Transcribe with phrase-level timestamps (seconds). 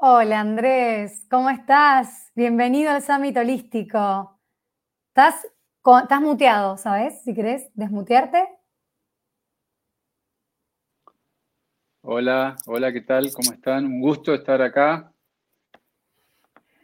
[0.00, 2.30] Hola Andrés, ¿cómo estás?
[2.36, 4.38] Bienvenido al Summit Holístico.
[5.08, 5.44] Estás,
[6.02, 7.20] estás muteado, ¿sabes?
[7.24, 8.44] Si querés desmutearte.
[12.02, 13.32] Hola, hola, ¿qué tal?
[13.32, 13.86] ¿Cómo están?
[13.86, 15.12] Un gusto estar acá.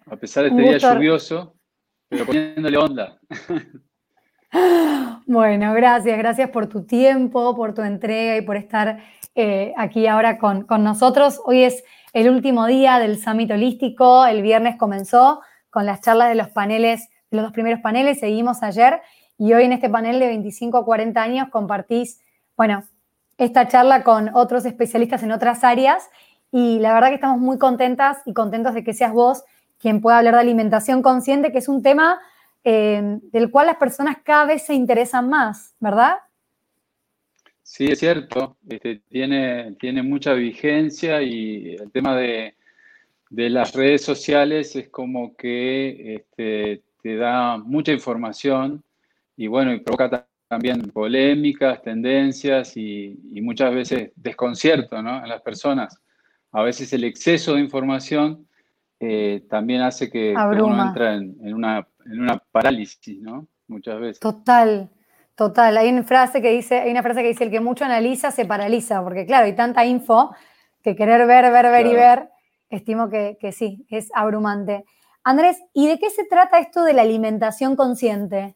[0.06, 1.54] A pesar de este día lluvioso,
[2.08, 3.20] pero poniéndole onda.
[5.26, 9.02] Bueno, gracias, gracias por tu tiempo, por tu entrega y por estar
[9.34, 11.40] eh, aquí ahora con, con nosotros.
[11.44, 11.82] Hoy es
[12.14, 14.24] el último día del Summit Holístico.
[14.24, 18.62] El viernes comenzó con las charlas de los paneles, de los dos primeros paneles, seguimos
[18.62, 19.02] ayer
[19.36, 22.20] y hoy en este panel de 25 a 40 años compartís,
[22.56, 22.84] bueno,
[23.36, 26.08] esta charla con otros especialistas en otras áreas
[26.52, 29.42] y la verdad que estamos muy contentas y contentos de que seas vos
[29.78, 32.20] quien pueda hablar de alimentación consciente, que es un tema
[32.62, 36.18] eh, del cual las personas cada vez se interesan más, ¿verdad?
[37.66, 42.54] Sí, es cierto, este, tiene, tiene mucha vigencia y el tema de,
[43.30, 48.84] las redes sociales es como que este, te da mucha información
[49.34, 55.22] y bueno, y provoca también polémicas, tendencias y, muchas veces desconcierto ¿no?
[55.22, 55.98] en las personas.
[56.52, 58.46] A veces el exceso de información
[59.00, 63.48] eh, también hace que, uno entre en, una, en una parálisis, ¿no?
[63.66, 64.20] Muchas veces.
[64.20, 64.90] Total.
[65.36, 68.30] Total, hay una frase que dice, hay una frase que dice el que mucho analiza
[68.30, 70.32] se paraliza, porque claro, hay tanta info
[70.82, 72.28] que querer ver, ver, ver y ver,
[72.70, 74.84] estimo que, sí, es abrumante.
[75.24, 78.54] Andrés, ¿y de qué se trata esto de la alimentación consciente?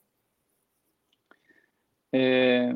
[2.12, 2.74] Eh,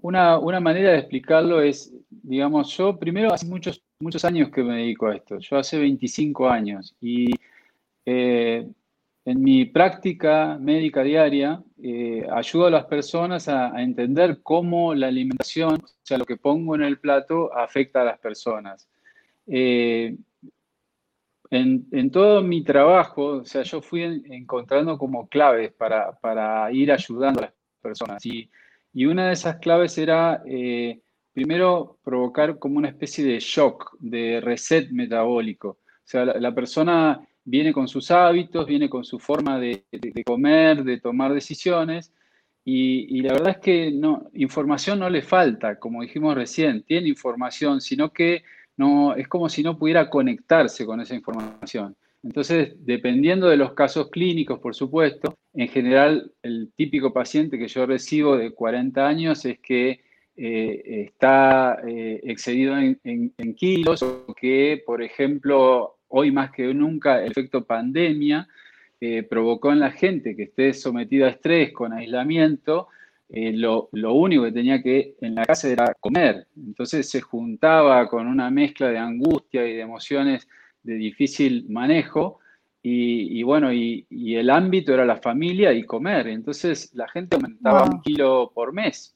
[0.00, 5.08] una, manera de explicarlo es, digamos, yo primero hace muchos, muchos años que me dedico
[5.08, 7.26] a esto, yo hace 25 años y
[8.06, 8.68] eh,
[9.28, 15.74] en mi práctica médica diaria, eh, ayudo a las personas a, entender cómo la alimentación,
[15.74, 18.88] o sea, lo que pongo en el plato, afecta a las personas.
[19.46, 20.16] Eh,
[21.50, 27.42] en, todo mi trabajo, o sea, yo fui encontrando como claves para, ir ayudando a
[27.42, 28.24] las personas.
[28.24, 28.48] Y,
[29.04, 31.02] una de esas claves era, eh,
[31.34, 35.68] primero, provocar como una especie de shock, de reset metabólico.
[35.68, 39.84] O sea, la persona viene con sus hábitos, viene con su forma de,
[40.24, 42.12] comer, de tomar decisiones.
[42.64, 47.80] Y, la verdad es que no, información no le falta, como dijimos recién, tiene información,
[47.80, 48.42] sino que
[48.76, 51.96] no, es como si no pudiera conectarse con esa información.
[52.22, 57.86] Entonces, dependiendo de los casos clínicos, por supuesto, en general el típico paciente que yo
[57.86, 60.02] recibo de 40 años es que
[60.36, 67.22] eh, está eh, excedido en, en, kilos o que, por ejemplo, hoy más que nunca
[67.22, 68.48] el efecto pandemia
[69.00, 72.88] eh, provocó en la gente que esté sometida a estrés con aislamiento,
[73.28, 76.48] eh, lo, único que tenía que en la casa era comer.
[76.56, 80.48] Entonces se juntaba con una mezcla de angustia y de emociones
[80.82, 82.40] de difícil manejo.
[82.90, 86.26] Y, bueno, y, el ámbito era la familia y comer.
[86.28, 89.14] Entonces la gente aumentaba un kilo por mes.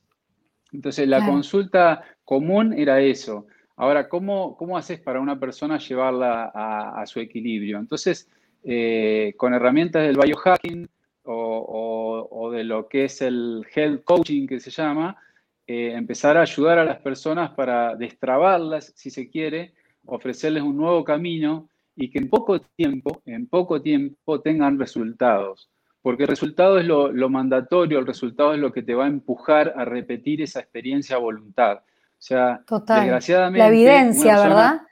[0.72, 3.47] Entonces la consulta común era eso.
[3.82, 7.78] Ahora, ¿cómo, cómo haces para una persona llevarla a, su equilibrio?
[7.78, 8.31] Entonces,
[8.62, 10.88] eh, con herramientas del biohacking
[11.25, 15.20] o, de lo que es el health coaching que se llama,
[15.66, 19.75] eh, empezar a ayudar a las personas para destrabarlas, si se quiere,
[20.06, 25.72] ofrecerles un nuevo camino y que en poco tiempo, en poco tiempo tengan resultados.
[26.03, 29.09] Porque el resultado es lo, lo mandatorio, el resultado es lo que te va a
[29.09, 31.81] empujar a repetir esa experiencia a voluntad.
[32.22, 33.59] O sea, desgraciadamente.
[33.59, 34.83] La evidencia, ¿verdad?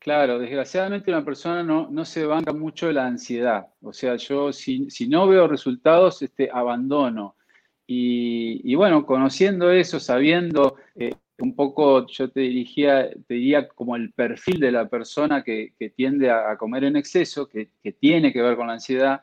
[0.00, 3.68] Claro, desgraciadamente una persona no, no se banca mucho de la ansiedad.
[3.80, 7.36] O sea, yo si, no veo resultados, este, abandono.
[7.86, 14.12] Y, bueno, conociendo eso, sabiendo eh, un poco, yo te dirigía, te diría como el
[14.12, 18.66] perfil de la persona que, tiende a, comer en exceso, que, tiene que ver con
[18.66, 19.20] la ansiedad.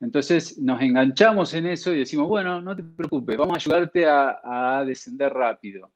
[0.00, 4.78] Entonces nos enganchamos en eso y decimos, bueno, no te preocupes, vamos a ayudarte a,
[4.78, 5.90] a descender rápido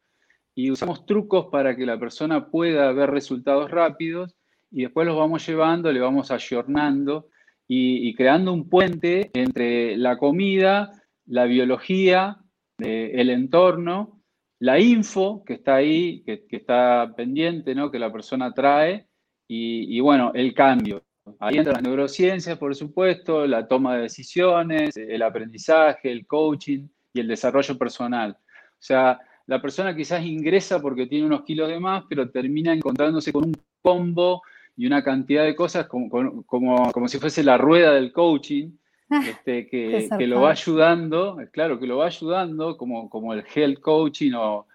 [0.54, 4.36] y usamos trucos para que la persona pueda ver resultados rápidos
[4.70, 7.28] y después los vamos llevando, le vamos ayornando
[7.66, 10.92] y, creando un puente entre la comida,
[11.26, 12.38] la biología,
[12.78, 14.20] eh, el entorno,
[14.58, 17.90] la info que está ahí, que, está pendiente, ¿no?
[17.90, 19.06] que la persona trae,
[19.46, 21.04] y, bueno, el cambio.
[21.38, 27.20] Ahí entran las neurociencias, por supuesto, la toma de decisiones, el aprendizaje, el coaching y
[27.20, 28.36] el desarrollo personal.
[28.36, 33.32] O sea, la persona quizás ingresa porque tiene unos kilos de más, pero termina encontrándose
[33.32, 34.42] con un combo
[34.76, 38.70] y una cantidad de cosas como, como, si fuese la rueda del coaching,
[39.10, 43.80] ah, este, que, lo va ayudando, claro, que lo va ayudando como, como el health
[43.80, 44.66] coaching o,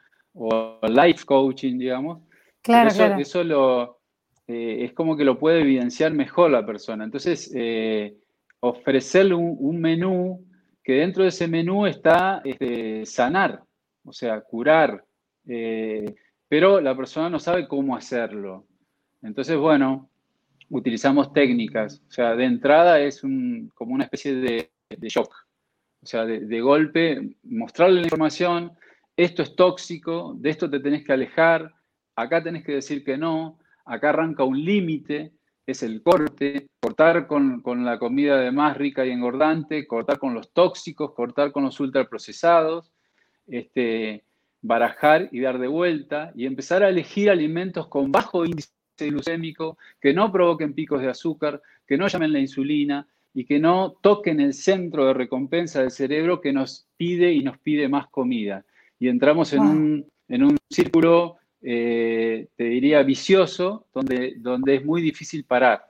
[0.88, 2.20] life coaching, digamos.
[2.62, 4.00] Claro, eso, eso lo,
[4.48, 7.04] eh, es como que lo puede evidenciar mejor la persona.
[7.04, 8.16] Entonces, eh,
[8.62, 10.44] ofrecerle un, menú
[10.84, 13.64] que dentro de ese menú está este, sanar,
[14.04, 15.06] o sea, curar,
[15.48, 16.16] eh,
[16.48, 18.66] pero la persona no sabe cómo hacerlo.
[19.22, 20.10] Entonces, bueno,
[20.70, 25.34] utilizamos técnicas, o sea, de entrada es como una especie de, shock,
[26.02, 28.72] o sea, de, golpe, mostrarle la información,
[29.18, 31.74] esto es tóxico, de esto te tenés que alejar,
[32.16, 35.34] acá tenés que decir que no, acá arranca un límite,
[35.66, 40.52] es el corte, cortar con, la comida de más rica y engordante, cortar con los
[40.52, 42.92] tóxicos, cortar con los ultraprocesados,
[43.50, 44.24] este,
[44.62, 48.70] barajar y dar de vuelta y empezar a elegir alimentos con bajo índice
[49.00, 53.96] glucémico, que no provoquen picos de azúcar, que no llamen la insulina y que no
[54.02, 58.66] toquen el centro de recompensa del cerebro que nos pide y nos pide más comida.
[59.00, 65.02] Y entramos en, un, en un círculo eh, te diría, vicioso, donde, donde es muy
[65.02, 65.90] difícil parar.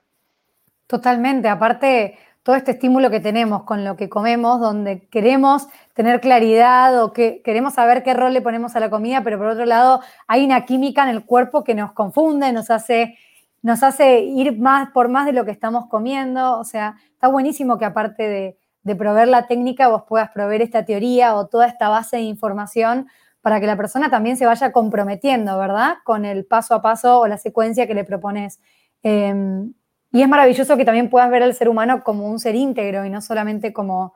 [0.86, 7.02] Totalmente, aparte todo este estímulo que tenemos con lo que comemos, donde queremos tener claridad
[7.02, 10.00] o que queremos saber qué rol le ponemos a la comida, pero por otro lado
[10.26, 13.18] hay una química en el cuerpo que nos confunde, nos hace,
[13.62, 16.58] nos hace ir más por más de lo que estamos comiendo.
[16.58, 20.84] O sea, está buenísimo que aparte de, de proveer la técnica, vos puedas proveer esta
[20.84, 23.08] teoría o toda esta base de información
[23.42, 25.96] para que la persona también se vaya comprometiendo, ¿verdad?
[26.04, 28.60] Con el paso a paso o la secuencia que le propones.
[29.02, 29.72] Em,
[30.12, 33.10] y es maravilloso que también puedas ver al ser humano como un ser íntegro y
[33.10, 34.14] no solamente como,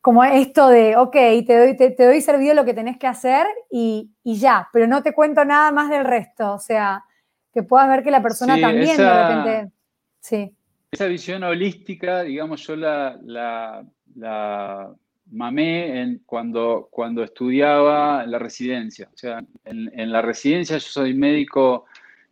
[0.00, 4.10] como esto de, ok, te doy, te, doy servido lo que tenés que hacer y,
[4.24, 6.54] ya, pero no te cuento nada más del resto.
[6.54, 7.04] O sea,
[7.52, 9.72] que puedas ver que la persona también de repente...
[10.20, 10.54] Sí.
[10.90, 14.94] Esa visión holística, digamos, yo la, la
[15.30, 19.08] mamé en, cuando, cuando estudiaba la residencia.
[19.12, 21.86] O sea, en, la residencia yo soy médico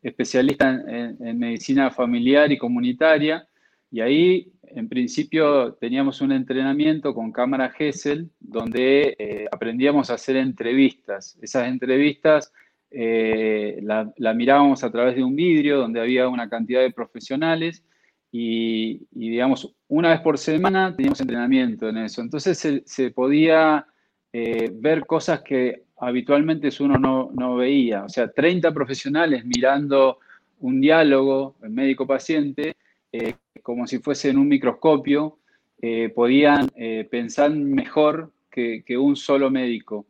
[0.09, 3.47] especialista en, medicina familiar y comunitaria,
[3.91, 10.37] y ahí en principio teníamos un entrenamiento con cámara Gesell donde eh, aprendíamos a hacer
[10.37, 11.39] entrevistas.
[11.41, 12.53] Esas entrevistas
[12.91, 17.85] eh, la, mirábamos a través de un vidrio donde había una cantidad de profesionales
[18.31, 22.21] y, digamos, una vez por semana teníamos entrenamiento en eso.
[22.21, 23.87] Entonces se, podía
[24.33, 28.05] eh, ver cosas que habitualmente uno no, no, veía.
[28.05, 30.19] O sea, 30 profesionales mirando
[30.61, 32.77] un diálogo médico-paciente
[33.13, 35.39] eh, como si fuese en un microscopio,
[35.81, 36.69] eh, podían
[37.11, 40.07] pensar mejor que, un solo médico.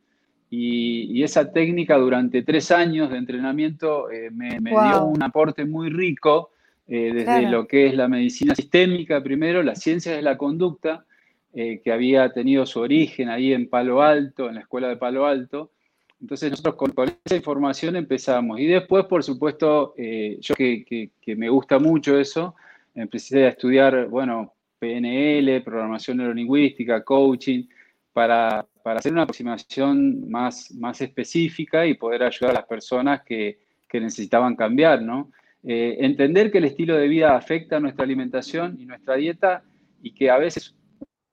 [0.50, 6.50] Y, esa técnica durante tres años de entrenamiento me, dio un aporte muy rico
[6.89, 11.05] eh, desde lo que es la medicina sistémica primero, las ciencias de la conducta,
[11.53, 15.27] eh, que había tenido su origen ahí en Palo Alto, en la escuela de Palo
[15.27, 15.73] Alto.
[16.21, 16.93] Entonces nosotros con,
[17.25, 18.59] esa información empezamos.
[18.59, 22.55] Y después, por supuesto, eh, yo que, me gusta mucho eso,
[22.95, 27.65] empecé a estudiar, bueno, PNL, programación neurolingüística, coaching,
[28.13, 33.59] para, para hacer una aproximación más, más específica y poder ayudar a las personas que,
[33.89, 35.31] que necesitaban cambiar, ¿no?
[35.69, 39.65] Eh, entender que el estilo de vida afecta nuestra alimentación y nuestra dieta
[40.01, 40.75] y que a veces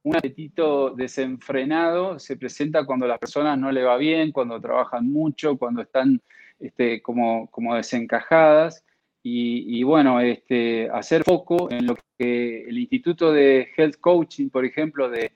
[0.03, 5.11] un apetito desenfrenado se presenta cuando a las personas no le va bien, cuando trabajan
[5.11, 6.21] mucho, cuando están
[6.59, 8.83] este, como, como desencajadas.
[9.25, 15.09] Y, bueno, este, hacer foco en lo que el Instituto de Health Coaching, por ejemplo,
[15.09, 15.31] de,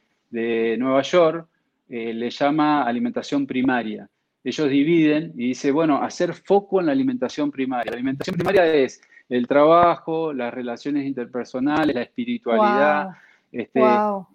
[0.77, 1.47] Nueva York,
[1.87, 4.09] eh, le llama alimentación primaria
[4.47, 7.91] ellos dividen y dice, bueno, hacer foco en la alimentación primaria.
[7.91, 13.09] La alimentación primaria es el trabajo, las relaciones interpersonales, la espiritualidad,
[13.51, 13.81] este,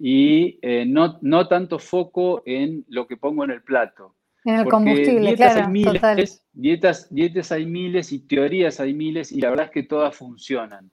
[0.00, 4.14] y eh, no, no tanto foco en lo que pongo en el plato.
[4.44, 9.40] En el combustible, claro, hay miles, Dietas, dietas hay miles y teorías hay miles y
[9.40, 10.90] la verdad es que todas funcionan.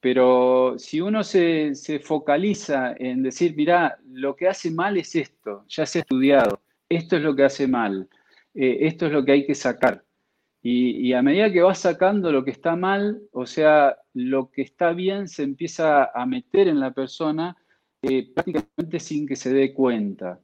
[0.00, 5.64] Pero si uno se, se focaliza en decir, mira, lo que hace mal es esto,
[5.68, 8.08] ya se ha estudiado, esto es lo que hace mal,
[8.54, 10.04] eh, esto es lo que hay que sacar.
[10.64, 14.92] Y, a medida que vas sacando lo que está mal, o sea, lo que está
[14.92, 17.56] bien se empieza a meter en la persona
[18.00, 20.38] eh, prácticamente sin que se dé cuenta.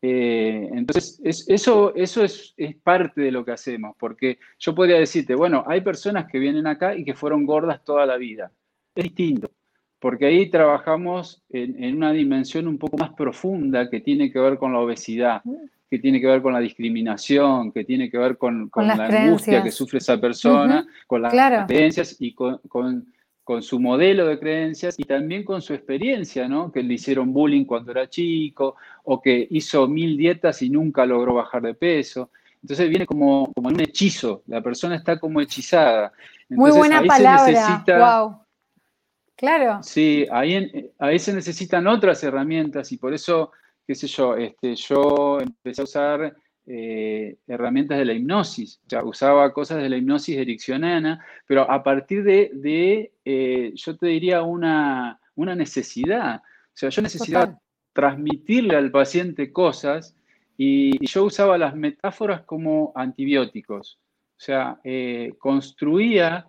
[0.00, 5.64] Eh, entonces, eso, eso es, parte de lo que hacemos, porque yo podría decirte, bueno,
[5.66, 8.52] hay personas que vienen acá y que fueron gordas toda la vida.
[8.94, 9.50] Es distinto,
[9.98, 14.72] porque ahí trabajamos en una dimensión un poco más profunda que tiene que ver con
[14.72, 15.42] la obesidad
[15.90, 19.70] que tiene que ver con la discriminación, que tiene que ver con, la angustia que
[19.70, 21.32] sufre esa persona, con las
[21.66, 22.60] creencias y con,
[23.60, 26.70] su modelo de creencias y también con su experiencia, ¿no?
[26.70, 31.34] Que le hicieron bullying cuando era chico o que hizo mil dietas y nunca logró
[31.34, 32.30] bajar de peso.
[32.62, 36.12] Entonces viene como, como un hechizo, la persona está como hechizada.
[36.50, 38.40] Muy buena palabra, wow.
[39.38, 39.80] Claro.
[39.84, 43.52] Sí, ahí, ahí se necesitan otras herramientas y por eso,
[43.88, 49.02] qué sé yo, este, yo empecé a usar eh, herramientas de la hipnosis, o sea,
[49.02, 55.18] usaba cosas de la hipnosis ericksoniana, pero a partir de, eh, yo te diría, una,
[55.34, 56.36] una, necesidad.
[56.36, 57.58] O sea, yo necesitaba
[57.94, 60.14] transmitirle al paciente cosas
[60.58, 63.98] y, yo usaba las metáforas como antibióticos.
[64.36, 66.46] O sea, eh, construía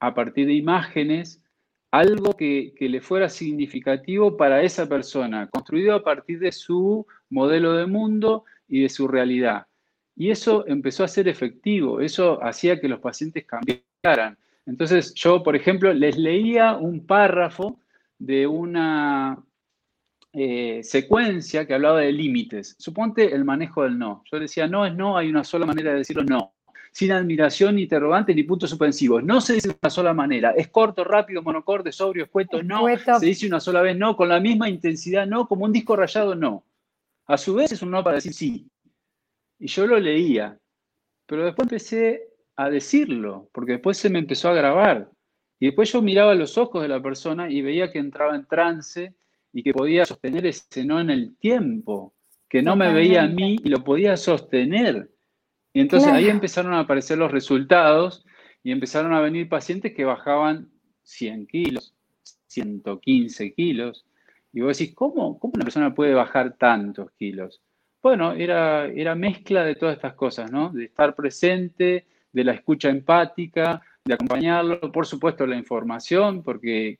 [0.00, 1.40] a partir de imágenes
[1.90, 7.86] algo que, le fuera significativo para esa persona, construido a partir de su modelo de
[7.86, 9.66] mundo y de su realidad.
[10.16, 14.36] Y eso empezó a ser efectivo, eso hacía que los pacientes cambiaran.
[14.66, 17.80] Entonces yo, por ejemplo, les leía un párrafo
[18.18, 19.42] de una
[20.32, 22.76] eh, secuencia que hablaba de límites.
[22.78, 24.22] Suponte el manejo del no.
[24.30, 26.52] Yo decía, no es no, hay una sola manera de decirlo no.
[26.98, 29.22] Sin admiración, ni interrogantes, ni puntos suspensivos.
[29.22, 30.50] No se dice de una sola manera.
[30.56, 32.86] Es corto, rápido, monocorde, sobrio, escueto, no.
[33.20, 36.34] Se dice una sola vez no, con la misma intensidad no, como un disco rayado
[36.34, 36.64] no.
[37.26, 38.66] A su vez es un no para decir sí.
[39.60, 40.58] Y yo lo leía.
[41.26, 45.08] Pero después empecé a decirlo, porque después se me empezó a grabar.
[45.60, 49.14] Y después yo miraba los ojos de la persona y veía que entraba en trance
[49.52, 52.12] y que podía sostener ese no en el tiempo,
[52.48, 55.12] que no me veía a mí y lo podía sostener.
[55.78, 58.26] Y entonces ahí empezaron a aparecer los resultados
[58.64, 60.70] y empezaron a venir pacientes que bajaban
[61.04, 61.94] 100 kilos,
[62.48, 64.04] 115 kilos.
[64.52, 67.62] Y vos decís, ¿cómo, cómo una persona puede bajar tantos kilos?
[68.02, 70.70] Bueno, era, era mezcla de todas estas cosas, ¿no?
[70.70, 76.98] De estar presente, de la escucha empática, de acompañarlo, por supuesto la información, porque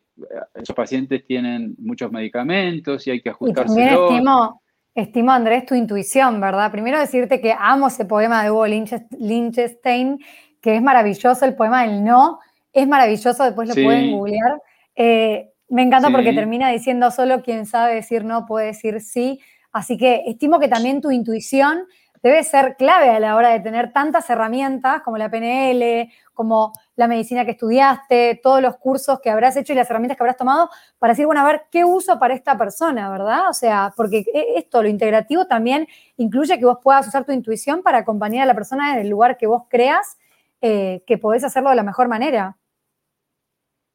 [0.55, 3.75] esos pacientes tienen muchos medicamentos y hay que ajustarse.
[3.75, 4.63] También estimo,
[5.03, 6.71] estimo, Andrés, tu intuición, ¿verdad?
[6.73, 10.19] Primero decirte que amo ese poema de Hugo Lynchstein,
[10.61, 12.41] que es maravilloso, el poema del no,
[12.73, 14.61] es maravilloso, después lo pueden googlear.
[14.97, 19.41] Eh, me encanta porque termina diciendo solo quien sabe decir no puede decir sí.
[19.71, 21.85] Así que estimo que también tu intuición
[22.23, 27.07] debe ser clave a la hora de tener tantas herramientas como la PNL, como la
[27.07, 30.69] medicina que estudiaste, todos los cursos que habrás hecho y las herramientas que habrás tomado
[30.99, 33.49] para decir, bueno, a ver, ¿qué uso para esta persona, verdad?
[33.49, 35.87] O sea, porque e, esto, lo integrativo también
[36.17, 39.37] incluye que vos puedas usar tu intuición para acompañar a la persona en el lugar
[39.37, 40.19] que vos creas
[40.61, 42.57] eh, que podés hacerlo de la mejor manera.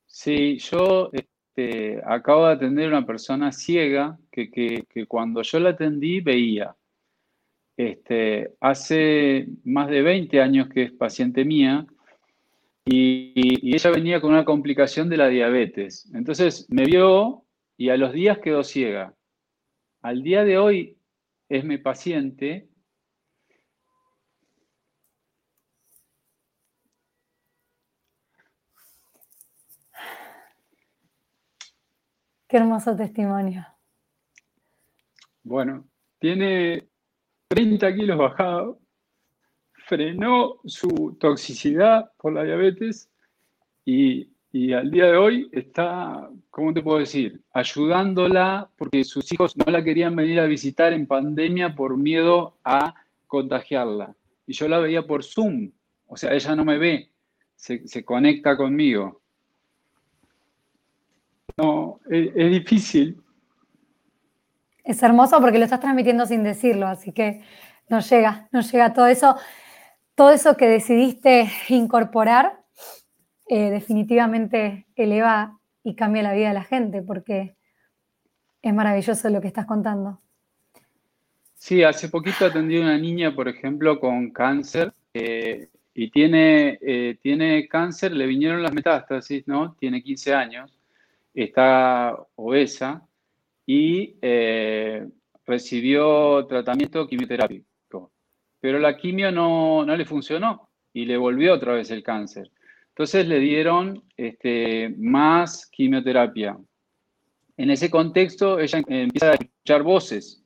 [0.05, 5.71] Sí, yo este, acabo de atender a una persona ciega que, que cuando yo la
[5.71, 6.73] atendí veía.
[7.75, 11.85] Este, hace más de 20 años que es paciente mía
[12.85, 16.11] y, ella venía con una complicación de la diabetes.
[16.13, 17.45] Entonces me vio
[17.77, 19.15] y a los días quedó ciega.
[20.01, 20.97] Al día de hoy
[21.49, 22.69] es mi paciente.
[32.47, 33.65] Qué hermoso testimonio.
[35.41, 36.87] Bueno, tiene
[37.47, 38.79] 30 kilos bajado,
[39.85, 43.09] frenó su toxicidad por la diabetes
[43.85, 44.29] y,
[44.73, 47.41] al día de hoy está, ¿cómo te puedo decir?
[47.53, 52.93] Ayudándola porque sus hijos no la querían venir a visitar en pandemia por miedo a
[53.25, 54.15] contagiarla.
[54.45, 55.71] Y yo la veía por Zoom,
[56.05, 57.09] o sea, ella no me ve,
[57.55, 59.21] se, conecta conmigo.
[61.57, 63.23] No, es difícil,
[64.83, 67.41] es hermoso porque lo estás transmitiendo sin decirlo, así que
[67.87, 69.37] nos llega, nos llega todo eso,
[70.15, 72.63] todo eso que decidiste incorporar,
[73.47, 77.55] eh, definitivamente eleva y cambia la vida de la gente, porque
[78.61, 80.19] es maravilloso lo que estás contando.
[81.55, 87.17] Sí, hace poquito atendí a una niña, por ejemplo, con cáncer eh, y tiene, eh,
[87.21, 89.75] tiene cáncer, le vinieron las metástasis, ¿no?
[89.79, 90.79] Tiene 15 años,
[91.33, 93.07] está obesa
[93.65, 94.15] y
[95.45, 97.72] recibió tratamiento quimioterápico.
[98.63, 102.49] Pero la quimio no, le funcionó y le volvió otra vez el cáncer.
[102.91, 106.57] Entonces le dieron este, más quimioterapia.
[107.57, 110.41] En ese contexto ella empieza a escuchar voces.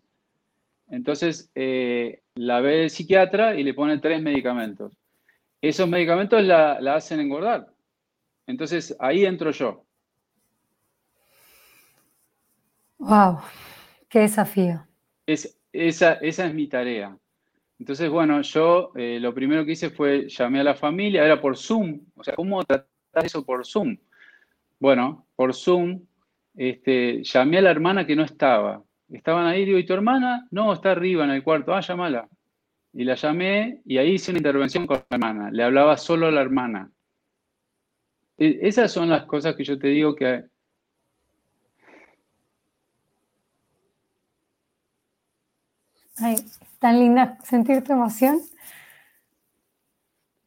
[0.89, 4.91] Entonces eh, la ve el psiquiatra y le pone tres medicamentos.
[5.61, 7.71] Esos medicamentos la hacen engordar.
[8.47, 9.85] Entonces ahí entro yo.
[12.97, 13.41] Wow,
[14.09, 14.87] qué desafío.
[15.27, 17.15] Es, esa, esa es mi tarea.
[17.79, 21.55] Entonces, bueno, yo eh, lo primero que hice fue llamé a la familia, era por
[21.55, 22.01] Zoom.
[22.15, 22.87] O sea, ¿cómo tratar
[23.23, 23.97] eso por Zoom?
[24.79, 26.01] Bueno, por Zoom,
[26.55, 28.83] este, llamé a la hermana que no estaba.
[29.09, 30.47] Estaban ahí, digo, ¿y tu hermana?
[30.51, 31.73] No, está arriba en el cuarto.
[31.73, 32.27] Ah, llámala.
[32.93, 35.51] Y la llamé y ahí hice una intervención con la hermana.
[35.51, 36.91] Le hablaba solo a la hermana.
[38.37, 40.45] E, esas son las cosas que yo te digo que...
[46.19, 46.35] Ay,
[46.79, 48.39] tan linda sentir tu emoción.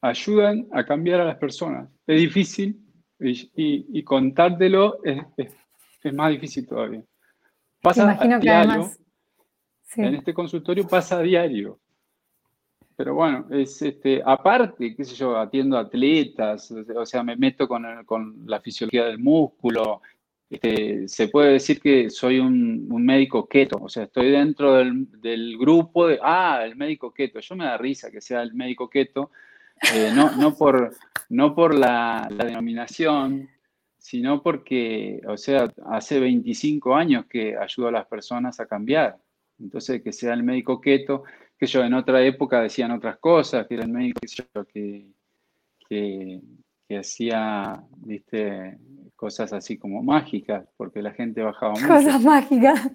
[0.00, 1.88] Ayudan a cambiar a las personas.
[2.06, 2.80] Es difícil
[3.18, 7.02] y, contártelo es, más difícil todavía.
[7.82, 8.90] Pasa a diario.
[9.96, 11.78] En este consultorio pasa a diario.
[12.96, 18.46] Pero bueno, es este, aparte, qué sé yo, atiendo atletas, o sea, me meto con,
[18.46, 20.02] la fisiología del músculo.
[20.50, 26.08] Este, se puede decir que soy un, médico keto, o sea, estoy dentro del, grupo
[26.08, 27.38] de, ah, el médico keto.
[27.38, 29.30] Yo me da risa que sea el médico keto,
[29.94, 30.92] eh, no, no, por,
[31.28, 33.48] no por la, la, denominación,
[33.96, 39.18] sino porque, o sea, hace 25 años que ayudo a las personas a cambiar.
[39.60, 41.22] Entonces, que sea el médico keto,
[41.56, 44.20] que yo en otra época decían otras cosas, que era el médico
[44.72, 45.06] que,
[45.88, 46.40] que,
[46.88, 48.78] que hacía, viste,
[49.20, 51.86] cosas así como mágicas, porque la gente bajaba mucho.
[51.86, 52.90] Cosas mágicas.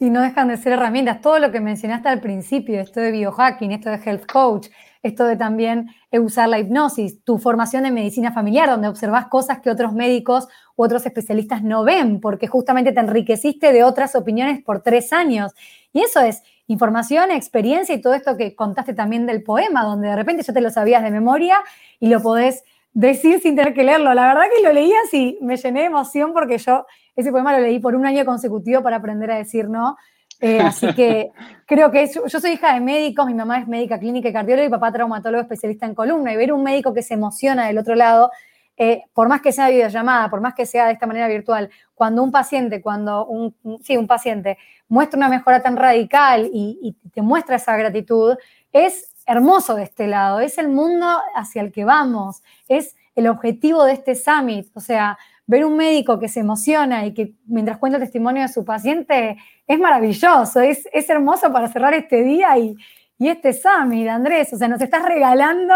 [0.00, 1.20] Y no dejan de ser herramientas.
[1.20, 4.66] Todo lo que mencionaste al principio, esto de biohacking, esto de health coach,
[5.04, 9.70] esto de también usar la hipnosis, tu formación en medicina familiar, donde observas cosas que
[9.70, 14.82] otros médicos u otros especialistas no ven, porque justamente te enriqueciste de otras opiniones por
[14.82, 15.52] tres años.
[15.92, 20.16] Y eso es información, experiencia y todo esto que contaste también del poema, donde de
[20.16, 21.58] repente ya te lo sabías de memoria
[22.00, 24.14] y lo podés decir sin tener que leerlo.
[24.14, 26.86] La verdad que lo leías y me llené de emoción porque yo
[27.16, 29.96] ese poema lo leí por un año consecutivo para aprender a decir no.
[30.40, 31.30] Eh, así que
[31.66, 34.70] creo que yo soy hija de médicos, mi mamá es médica clínica y cardióloga y
[34.70, 36.32] papá traumatólogo especialista en columna.
[36.32, 38.30] Y ver un médico que se emociona del otro lado,
[38.76, 42.22] eh, por más que sea videollamada, por más que sea de esta manera virtual, cuando
[42.22, 44.58] un paciente, cuando un, sí, un paciente
[44.88, 48.36] muestra una mejora tan radical y, te muestra esa gratitud,
[48.72, 53.84] es hermoso de este lado, es el mundo hacia el que vamos, es el objetivo
[53.84, 57.98] de este summit, o sea, ver un médico que se emociona y que mientras cuenta
[57.98, 62.74] el testimonio de su paciente es maravilloso, es, es hermoso para cerrar este día y,
[63.18, 65.74] y este summit, Andrés, o sea, nos estás regalando,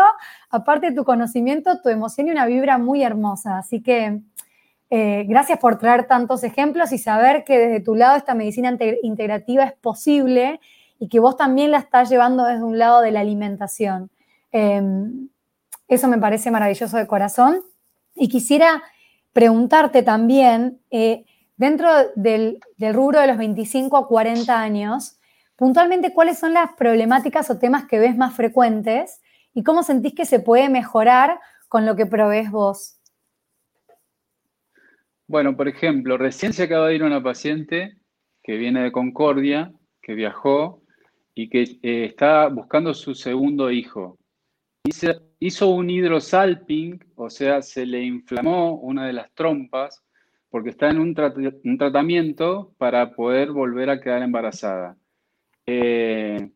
[0.51, 4.21] aparte de tu conocimiento, tu emoción y una vibra muy hermosa, así que
[4.91, 9.65] eh, gracias por traer tantos ejemplos y saber que desde tu lado esta medicina integrativa
[9.65, 10.61] es posible
[10.99, 14.11] y que vos también la estás llevando desde un lado de la alimentación.
[14.51, 15.29] Em,
[15.87, 17.63] eso me parece maravilloso de corazón.
[18.15, 18.83] Y quisiera
[19.33, 21.25] preguntarte también, eh,
[21.57, 25.19] dentro del, del, rubro de los 25 a 40 años,
[25.57, 29.21] puntualmente cuáles son las problemáticas o temas que ves más frecuentes
[29.55, 32.99] y cómo sentís que se puede mejorar con lo que provees vos.
[35.27, 37.99] Bueno, por ejemplo, recién se acaba de ir una paciente
[38.43, 40.83] que viene de Concordia, que viajó
[41.39, 44.19] y que eh, está buscando su segundo hijo.
[45.39, 50.03] Hizo, un hidrosalping, o sea, se le inflamó una de las trompas
[50.51, 54.97] porque está en un, tratamiento para poder volver a quedar embarazada.
[55.65, 56.51] Eh,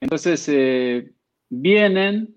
[0.00, 1.12] entonces, eh,
[1.50, 2.34] vienen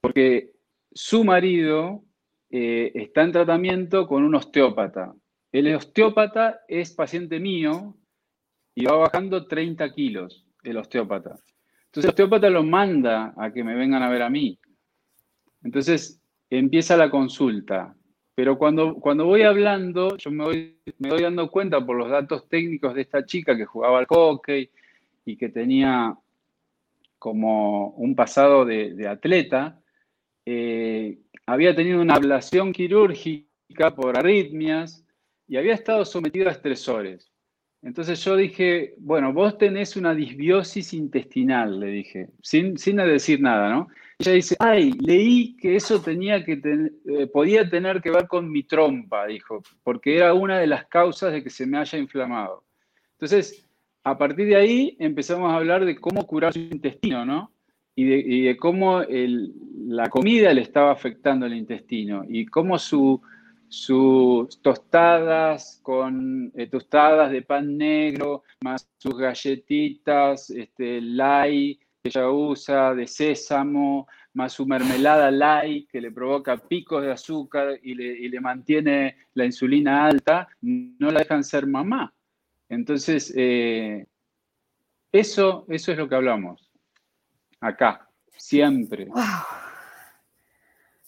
[0.00, 0.50] porque
[0.92, 2.02] su marido
[2.50, 5.14] está en tratamiento con un osteópata.
[5.52, 7.96] El osteópata es paciente mío
[8.74, 11.38] y va bajando 30 kilos, el osteópata.
[11.86, 14.58] Entonces el osteópata lo manda a que me vengan a ver a mí.
[15.62, 17.94] Entonces empieza la consulta.
[18.34, 22.48] Pero cuando, cuando voy hablando, yo me voy, me doy dando cuenta por los datos
[22.48, 24.70] técnicos de esta chica que jugaba al hockey
[25.24, 26.16] y que tenía
[27.18, 29.80] como un pasado de, atleta,
[30.44, 35.06] eh, había tenido una ablación quirúrgica por arritmias
[35.46, 37.33] y había estado sometido a estresores.
[37.84, 43.68] Entonces yo dije, bueno, vos tenés una disbiosis intestinal, le dije, sin, sin decir nada,
[43.68, 43.88] ¿no?
[44.18, 48.62] Ella dice, ay, leí que eso tenía que eh, podía tener que ver con mi
[48.62, 52.64] trompa, dijo, porque era una de las causas de que se me haya inflamado.
[53.12, 53.68] Entonces,
[54.02, 57.54] a partir de ahí empezamos a hablar de cómo curar su intestino, ¿no?
[57.96, 59.02] y de, cómo
[59.86, 62.78] la comida le estaba afectando el intestino y cómo
[63.74, 72.30] sus tostadas con eh, tostadas de pan negro, más sus galletitas, este, light que ella
[72.30, 78.40] usa, de sésamo, más su mermelada light que le provoca picos de azúcar y le,
[78.40, 82.14] mantiene la insulina alta, no la dejan ser mamá.
[82.68, 84.06] Entonces, eh,
[85.10, 86.70] eso, eso es lo que hablamos
[87.60, 89.08] acá, siempre.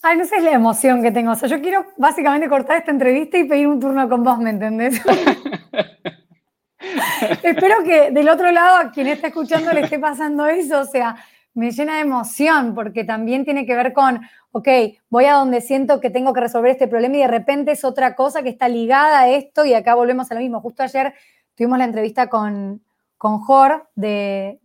[0.08, 1.32] Ay, no sé la emoción que tengo.
[1.32, 4.50] O sea, yo quiero básicamente cortar esta entrevista y pedir un turno con vos, ¿me
[4.50, 5.02] entendés?
[7.42, 10.78] Espero que del otro lado a quien está escuchando le esté pasando eso.
[10.78, 11.16] O sea,
[11.54, 14.20] me llena de emoción porque también tiene que ver con,
[14.52, 14.68] ok,
[15.10, 18.14] voy a donde siento que tengo que resolver este problema y de repente es otra
[18.14, 20.60] cosa que está ligada a esto y acá volvemos a lo mismo.
[20.60, 21.14] Justo ayer
[21.56, 22.80] tuvimos la entrevista con,
[23.18, 24.58] con Jor de,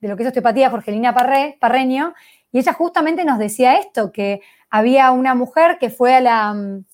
[0.00, 2.14] lo que es osteopatía, Jorgelina Parré, Parreño,
[2.54, 4.40] y ella justamente nos decía esto, que
[4.70, 6.84] había una mujer que fue a la, mm,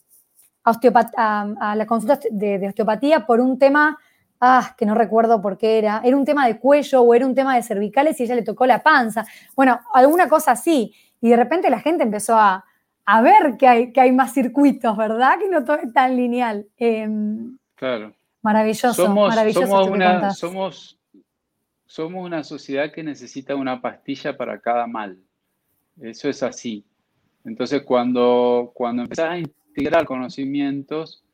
[0.64, 3.98] a, la consulta de, osteopatía por un tema,
[4.40, 7.34] ah, que no recuerdo por qué era, era un tema de cuello o era un
[7.34, 11.36] tema de cervicales y ella le tocó la panza, bueno, alguna cosa así, y de
[11.36, 12.64] repente la gente empezó a,
[13.22, 15.38] ver que hay, que hay más circuitos, ¿verdad?
[15.38, 16.68] Que no todo es tan lineal.
[16.78, 18.14] Em, claro.
[18.40, 19.66] Maravilloso, somos, maravilloso.
[19.66, 20.98] Somos una, somos,
[21.84, 25.18] somos una sociedad que necesita una pastilla para cada mal.
[26.00, 26.84] Eso es así.
[27.44, 31.24] Entonces, cuando, cuando empezás a integrar conocimientos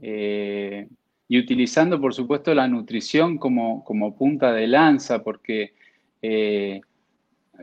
[0.00, 0.88] eh,
[1.26, 5.74] y utilizando, por supuesto, la nutrición como, como punta de lanza, porque
[6.22, 6.80] eh,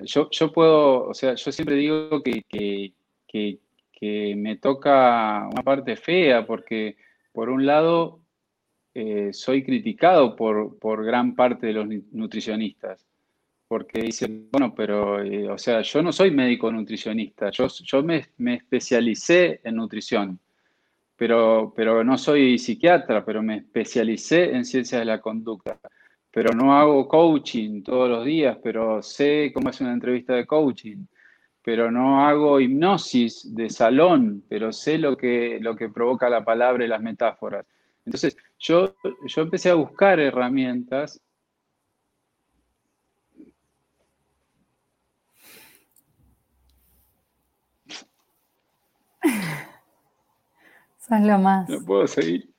[0.04, 2.44] yo, puedo, o sea, yo siempre digo que,
[3.28, 3.60] que,
[4.36, 6.96] me toca una parte fea, porque
[7.34, 8.20] por un lado
[8.94, 13.04] eh, soy criticado por, por, gran parte de los nutricionistas,
[13.67, 18.25] porque dicen, bueno, pero, eh, o sea, yo no soy médico nutricionista, yo, yo me,
[18.38, 20.39] me, especialicé en nutrición,
[21.15, 25.80] pero, pero no soy psiquiatra, pero me especialicé en ciencias de la conducta,
[26.32, 31.06] pero no hago coaching todos los días, pero sé cómo es una entrevista de coaching
[31.65, 36.86] pero no hago hipnosis de salón, pero sé lo que, lo que provoca la palabra
[36.86, 37.65] y las metáforas.
[38.06, 41.19] Entonces, yo, yo empecé a buscar herramientas
[51.08, 51.70] Sos lo más.
[51.70, 52.50] No puedo seguir.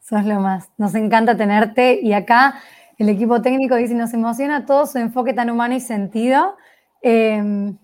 [0.00, 0.70] Sos lo más.
[0.78, 2.60] Nos encanta tenerte y acá
[2.98, 6.56] el equipo técnico dice, nos emociona todo su enfoque tan humano y sentido.
[7.02, 7.78] Em,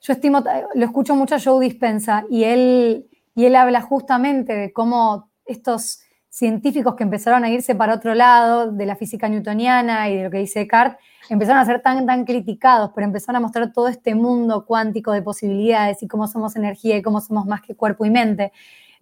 [0.00, 0.42] yo estimo,
[0.74, 6.00] lo escucho mucho a Joe Dispensa y él, y él habla justamente de cómo estos
[6.28, 10.30] científicos que empezaron a irse para otro lado de la física newtoniana y de lo
[10.30, 14.14] que dice Descartes, empezaron a ser tan, tan criticados, pero empezaron a mostrar todo este
[14.14, 18.10] mundo cuántico de posibilidades y cómo somos energía y cómo somos más que cuerpo y
[18.10, 18.52] mente.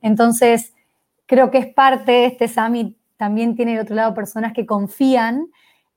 [0.02, 0.74] Entonces,
[1.26, 5.46] creo que es parte este summit, también tiene de otro lado personas que confían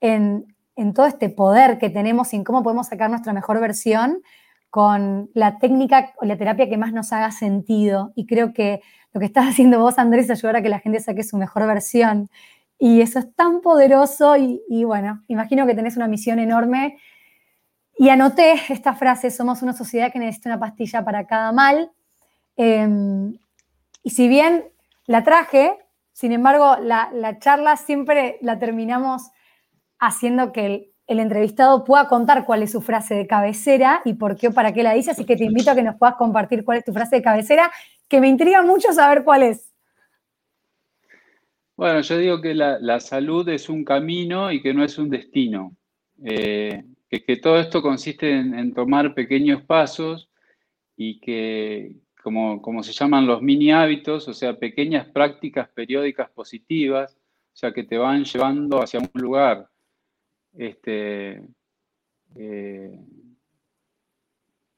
[0.02, 4.22] en, en todo este poder que tenemos y en cómo podemos sacar nuestra mejor versión
[4.70, 8.12] con la técnica o la terapia que más nos haga sentido.
[8.16, 8.82] Y creo que
[9.14, 11.66] lo que estás haciendo vos, Andrés, es ayudar a que la gente saque su mejor
[11.68, 12.30] versión.
[12.80, 16.98] Y eso es tan poderoso y, bueno, imagino que tenés una misión enorme.
[17.98, 21.92] Y anoté esta frase, somos una sociedad que necesita una pastilla para cada mal.
[22.56, 23.38] Em,
[24.04, 24.66] y si bien
[25.08, 25.78] la traje,
[26.14, 29.32] sin embargo, la, la charla siempre la terminamos
[30.00, 34.36] haciendo que el, el entrevistado pueda contar cuál es su frase de cabecera y por
[34.36, 35.12] qué o para qué la dice.
[35.12, 37.72] Así que te invito a que nos puedas compartir cuál es tu frase de cabecera,
[38.10, 39.72] que me intriga mucho saber cuál es.
[41.78, 45.78] Bueno, yo digo que la, salud es un camino y que no es un destino.
[46.24, 50.28] Eh, que, todo esto consiste en, tomar pequeños pasos
[50.96, 57.16] y que, como, como se llaman los mini hábitos, o sea, pequeñas prácticas periódicas positivas,
[57.54, 59.70] o sea, que te van llevando hacia un lugar
[60.54, 61.44] este,
[62.36, 63.00] eh,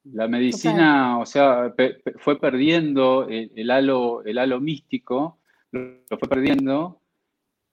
[0.03, 1.73] la medicina, o sea,
[2.17, 5.38] fue perdiendo el, halo, el halo místico,
[5.71, 7.01] lo, fue perdiendo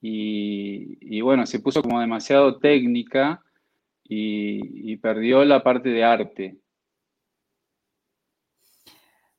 [0.01, 3.43] y, bueno, se puso como demasiado técnica
[4.03, 6.57] y, perdió la parte de arte.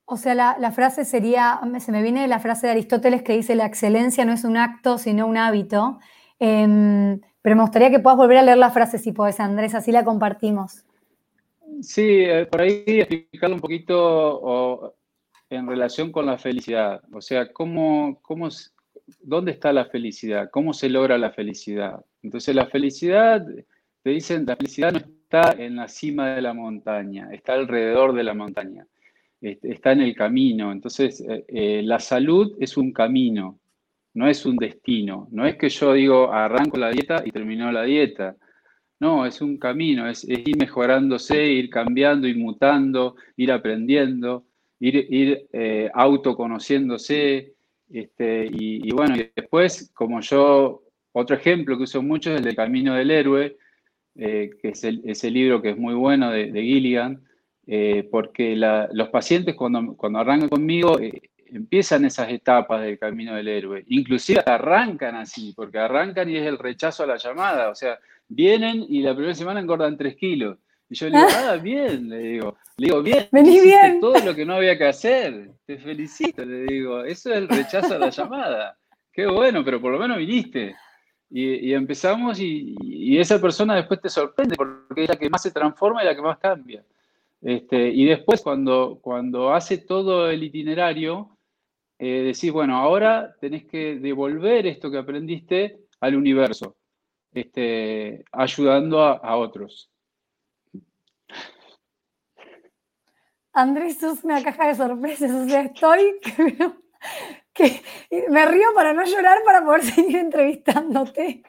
[0.05, 3.67] O sea, la, frase sería, se me viene la frase de Aristóteles que dice, la
[3.67, 5.99] excelencia no es un acto, sino un hábito.
[6.39, 9.93] Em, pero me gustaría que puedas volver a leer la frase si podés, Andrés, así
[9.93, 10.85] la compartimos.
[11.83, 14.97] Sí, eh, por ahí explicarlo un poquito
[15.51, 17.03] en relación con la felicidad.
[17.13, 18.49] O sea, ¿cómo, cómo,
[19.21, 20.51] ¿dónde está la felicidad?
[20.51, 22.05] ¿Cómo se logra la felicidad?
[22.23, 23.47] Entonces, la felicidad,
[24.03, 28.25] te dicen, la felicidad no está en la cima de la montaña, está alrededor de
[28.25, 28.87] la montaña,
[29.41, 30.73] está en el camino.
[30.73, 33.59] Entonces, eh, eh, la salud es un camino
[34.19, 35.29] no es un destino.
[35.31, 38.37] No es que yo digo, arranco la dieta y termino la dieta.
[38.99, 44.45] No, es un camino, es, ir mejorándose, ir cambiando, ir mutando, ir aprendiendo,
[44.81, 47.55] ir, ir eh, autoconociéndose.
[47.91, 52.57] Este, y, bueno, y después, como yo, otro ejemplo que uso mucho es el del
[52.57, 53.57] Camino del Héroe,
[54.17, 57.23] eh, que es ese libro que es muy bueno de, Gilligan,
[57.67, 60.99] eh, porque los pacientes cuando, cuando arrancan conmigo
[61.53, 63.85] empiezan esas etapas del camino del héroe.
[63.89, 67.71] Inclusive arrancan así, porque arrancan y es el rechazo a la llamada.
[67.71, 70.59] O sea, vienen y la primera semana engordan 3 kilos.
[70.91, 72.57] Y yo le digo, ah, bien, le digo.
[72.77, 74.01] Le digo, bien, Vení bien.
[74.01, 75.51] todo lo que no había que hacer.
[75.67, 77.05] Te felicito, le digo.
[77.05, 78.79] Eso es el rechazo a la llamada.
[79.13, 80.77] Qué bueno, pero por lo menos viniste.
[81.31, 86.03] Y, empezamos y, esa persona después te sorprende porque es la que más se transforma
[86.03, 86.83] y la que más cambia.
[87.43, 91.37] Este, y después cuando, cuando hace todo el itinerario,
[91.99, 96.77] eh, decís, bueno, ahora tenés que devolver esto que aprendiste al universo,
[97.33, 99.91] este, ayudando a, otros.
[103.59, 106.21] Andrés, sos una caja de sorpresas, o sea, estoy
[107.53, 107.83] que,
[108.29, 111.43] me río para no llorar para poder seguir entrevistándote.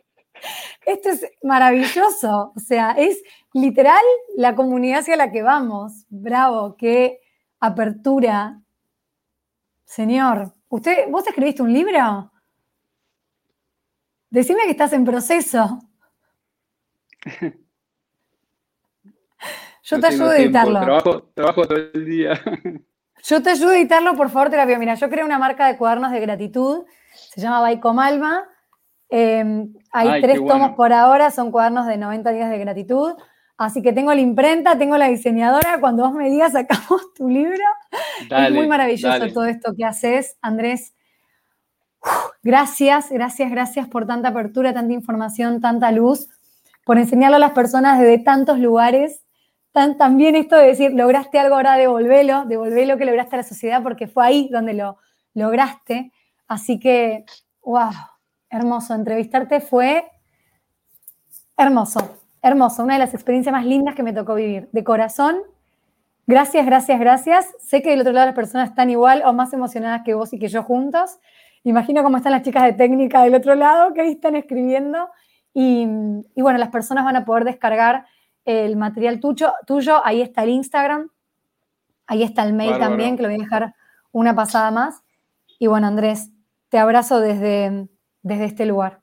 [0.85, 3.21] Esto es maravilloso, o sea, es
[3.53, 4.01] literal
[4.35, 6.07] la comunidad hacia la que vamos.
[6.09, 7.21] Bravo, qué
[7.59, 8.59] apertura.
[9.85, 12.31] Señor, ¿usted, ¿vos escribiste un libro?
[14.31, 15.79] Decime que estás en proceso.
[19.89, 20.81] Yo te ayudo a editarlo.
[20.81, 22.33] Trabajo, trabajo todo el día.
[23.23, 24.79] Yo te ayudo a editarlo, por favor, terapia.
[24.79, 28.45] Mira, yo creo una marca de cuadernos de gratitud, se llama Baicomalma.
[29.09, 33.13] Eh, hay tres tomos por ahora, son cuadernos de 90 días de gratitud.
[33.57, 35.81] Así que tengo la imprenta, tengo la diseñadora.
[35.81, 37.63] Cuando vos me digas, sacamos tu libro.
[38.29, 40.93] es muy maravilloso todo esto que haces, Andrés.
[42.41, 46.29] gracias, gracias, gracias por tanta apertura, tanta información, tanta luz,
[46.85, 49.25] por enseñarlo a las personas desde tantos lugares.
[49.71, 54.07] También esto de decir, lograste algo, ahora devolvelo, devolvé que lograste a la sociedad porque
[54.07, 54.97] fue ahí donde lo
[55.33, 56.11] lograste.
[56.47, 57.25] Así que,
[57.61, 57.91] wow,
[58.49, 58.93] hermoso.
[58.95, 60.09] Entrevistarte fue
[61.57, 64.69] hermoso hermoso, una de las experiencias más lindas que me tocó vivir.
[64.71, 65.37] De corazón,
[66.27, 67.55] gracias, gracias, gracias.
[67.59, 70.39] Sé que del otro lado las personas están igual o más emocionadas que vos y
[70.39, 71.19] que yo juntos.
[71.63, 75.09] Imagino cómo están las chicas de técnica del otro lado que ahí están escribiendo.
[75.53, 75.85] Y,
[76.37, 78.05] bueno, las personas van a poder descargar
[78.45, 80.05] el material tuyo, tuyo.
[80.05, 81.09] Ahí está el Instagram,
[82.07, 83.75] ahí está el mail también, que lo voy a dejar
[84.11, 85.01] una pasada más.
[85.59, 86.29] Y bueno, Andrés,
[86.69, 87.87] te abrazo desde,
[88.21, 89.01] desde este lugar.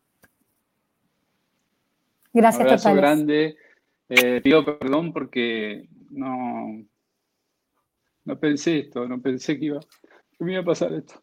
[2.33, 3.57] Gracias, Un abrazo grande.
[4.09, 6.85] Eh, pido perdón porque no,
[8.25, 11.23] no pensé esto, no pensé que iba, que me iba a pasar esto.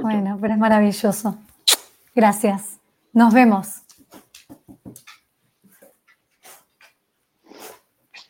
[0.00, 1.38] bueno, pero es maravilloso.
[2.14, 2.78] Gracias.
[3.12, 3.82] Nos vemos.